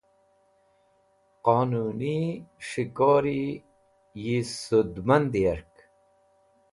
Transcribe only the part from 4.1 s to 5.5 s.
yi Sudmand